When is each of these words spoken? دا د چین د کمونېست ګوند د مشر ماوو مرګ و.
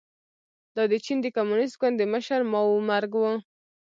دا 0.75 0.83
د 0.91 0.93
چین 1.05 1.17
د 1.21 1.27
کمونېست 1.37 1.75
ګوند 1.81 1.95
د 1.97 2.03
مشر 2.13 2.39
ماوو 2.51 2.85
مرګ 2.89 3.11
و. 3.17 3.23